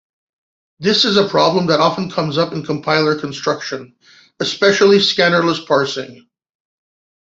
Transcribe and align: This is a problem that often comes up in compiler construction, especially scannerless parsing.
This 0.79 1.05
is 1.05 1.15
a 1.15 1.27
problem 1.29 1.67
that 1.67 1.79
often 1.79 2.09
comes 2.09 2.39
up 2.39 2.53
in 2.53 2.65
compiler 2.65 3.13
construction, 3.19 3.93
especially 4.39 4.97
scannerless 4.99 5.63
parsing. 5.67 6.27